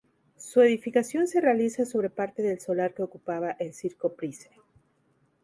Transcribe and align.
Su 0.35 0.61
edificación 0.61 1.27
se 1.27 1.39
realiza 1.41 1.85
sobre 1.85 2.09
parte 2.09 2.41
del 2.41 2.59
solar 2.59 2.91
que 2.95 3.03
ocupaba 3.03 3.51
el 3.59 3.71
Circo 3.71 4.13
Price. 4.15 4.49